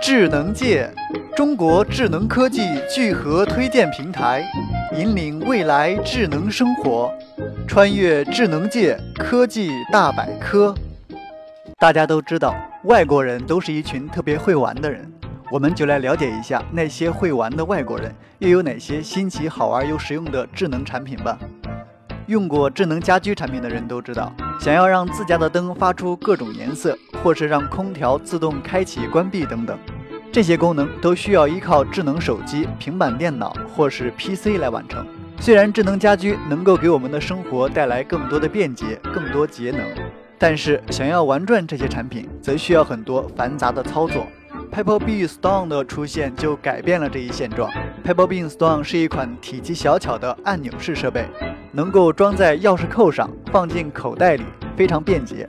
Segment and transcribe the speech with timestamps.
[0.00, 0.88] 智能界，
[1.36, 4.44] 中国智能科技聚合推荐平台，
[4.96, 7.12] 引领未来智能生活，
[7.66, 10.74] 穿越智能界科技大百科。
[11.78, 15.10] 大家都知道，外国人都是一群特别会玩的人，
[15.50, 21.38] 我们就来了解一下那些会玩的外国人又有哪些新奇、好玩又实用的智能产品吧。
[22.26, 29.78] 用过智能家居产品的人都知道，想要让自家的灯发出各种颜色，或是让空调自动开启、关闭等等，
[30.32, 35.06] 这些功能都需要依靠智能手机、平板电脑或是 PC 来完成。
[35.40, 39.80] 虽然智能家居能够给我们的生活带来更多的便捷、更多节能，
[40.36, 44.26] 但是想要玩转这些产品，则需要很多繁杂的操作。
[44.72, 47.70] Pebble Bean Stone 的出现就改变了这一现状。
[48.08, 51.26] Pebble Bean Stone 是一款体积小巧的按钮式设备。
[51.72, 54.44] 能够装在钥匙扣上，放进口袋里，
[54.74, 55.46] 非常便捷。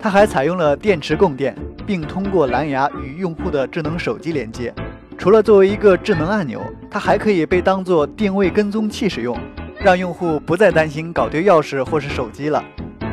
[0.00, 4.72] 它还采用了电池供电，并通过蓝牙与用户的智能手机连接。
[5.18, 9.36] 除了作为一个智能按钮，它还可以被当作定位跟踪器使用，
[9.80, 12.62] 让用户不再担心搞丢钥匙或是手机了。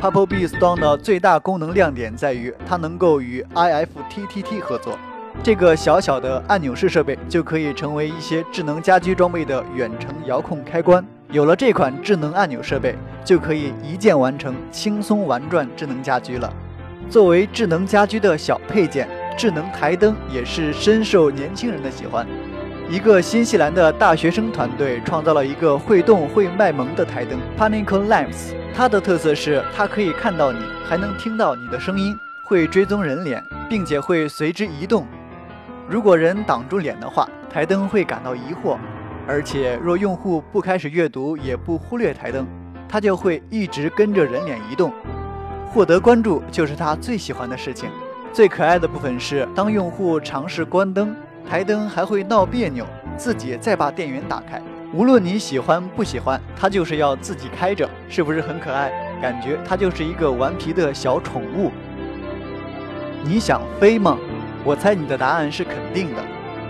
[0.00, 4.98] Pebble Bean Stone 的最大功能亮点在于，它能够与 IFTTT 合作。
[5.42, 11.04] 这个小小的按钮式设备就可以成为一些智能家居装备的远程遥控开关。
[11.30, 16.52] 有了这款智能按钮设备，就可以一键完成轻松玩转智能家居了。
[17.08, 22.26] 作为智能家居的小配件，智能台灯也是深受年轻人的喜欢。
[22.88, 28.54] 一个新西兰的大学生团队创造了一个会动会卖萌的台灯 Panicle Lamps。
[28.74, 35.06] 它的特色是它可以看到你，还能听到你的声音，会追踪人脸，并且会随之移动。
[35.88, 38.76] 如果人挡住脸的话，台灯会感到疑惑。
[39.28, 42.44] 而且，若用户不开始阅读，也不忽略台灯，
[42.88, 44.92] 它就会一直跟着人脸移动。
[45.68, 47.88] 获得关注就是他最喜欢的事情。
[48.32, 51.14] 最可爱的部分是，当用户尝试关灯，
[51.48, 52.84] 台灯还会闹别扭，
[53.16, 54.60] 自己再把电源打开。
[54.92, 58.90] 无论你喜欢不喜欢，它就是要自己开着，是不是很可爱？
[59.22, 61.70] 感觉它就是一个顽皮的小宠物。
[63.24, 64.18] 你想飞吗？
[64.66, 66.24] 我猜你的答案是肯定的。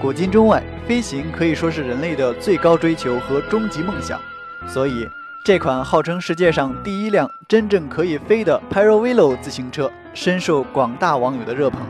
[0.00, 4.20] 古今中外，飞行可以说是人类的最高追求和终极梦想，
[4.64, 5.08] 所以
[5.44, 11.80] 这款号称世界上第一辆真正可以飞的 p y r o v i l o 自行车深受广大网友的热捧。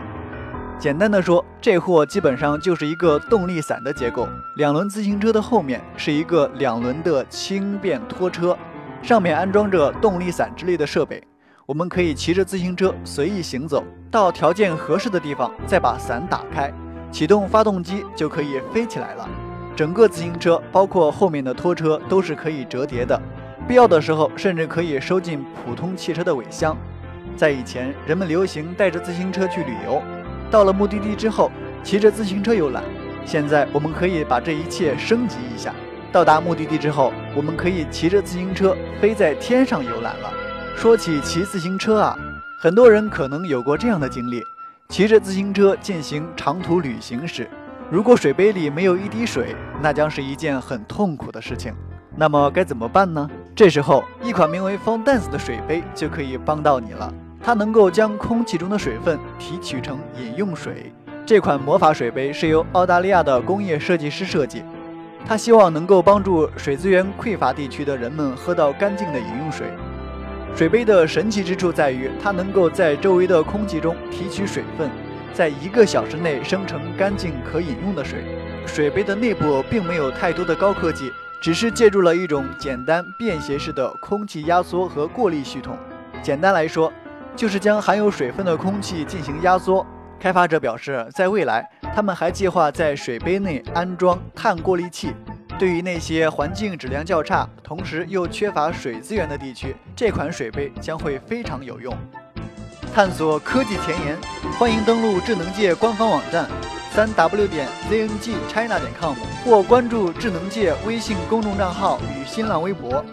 [0.79, 8.57] 简单的说，这货基本上就是一个动力伞的结构，两轮自行车的后面是一个两轮的轻便拖车，
[9.03, 11.23] 上面安装着动力伞之类的设备，
[11.71, 16.69] 我们可以骑着自行车随意行走，到条件合适的地方再把伞打开。
[17.13, 19.29] 启动发动机就可以飞起来了。
[19.77, 23.17] 整个自行车，包括后面的拖车，都是可以折叠的。
[23.69, 26.77] 必要的时候，甚至可以收进普通汽车的尾箱。
[27.37, 30.03] 在以前，人们流行带着自行车去旅游，
[30.51, 31.53] 到了目的地之后，
[31.85, 32.83] 骑着自行车游览。
[33.25, 35.73] 现在，我们可以把这一切升级一下。
[36.11, 40.33] 到达目的地之后，我们可以骑着自行车飞在天上游览了。
[40.81, 42.17] 说起骑自行车啊，
[42.59, 44.43] 很多人可能有过这样的经历。
[44.89, 47.47] 骑着自行车进行长途旅行时，
[47.91, 51.75] 如果水杯里没有一滴水，那将是一件很痛苦的事情。
[52.17, 53.29] 那么该怎么办呢？
[53.55, 57.13] 这时候，一款名为 Fun Dance 的水杯就可以帮到你了。
[57.43, 60.91] 它能够将空气中的水分提取成饮用水。
[61.27, 64.63] 这款魔法水杯是由澳大利亚的工业设计师设计，
[65.27, 69.67] 他希望能够帮助水资源匮乏地区的人们喝到干净的饮用水。
[70.55, 74.91] 水杯的神奇之处在于，它能够在周围的空气中提取水分，
[75.33, 78.25] 在一个小时内生成干净可饮用的水。
[78.67, 81.11] 水杯的内部并没有太多的高科技，
[81.41, 85.79] 只是借助了一种简单便携式的空气压缩和过滤系统。
[86.23, 86.93] 简单来说，
[87.35, 89.85] 就是将含有水分的空气进行压缩。
[90.19, 95.15] 开发者表示，在未来，他们还计划在水杯内安装碳过滤器。
[95.61, 101.95] 对于那些环境质量较差，同时又缺乏水资源的地区，这款水杯将会非常有用。
[102.95, 104.17] 探索科技前沿，
[104.59, 106.49] 欢迎登录智能界官方网站，
[106.93, 109.15] 三 w 点 zngchina 点 com，
[109.45, 113.05] 或关注智能界微信公众账号与新浪微博。